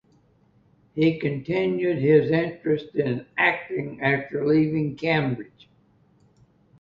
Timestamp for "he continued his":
0.95-2.31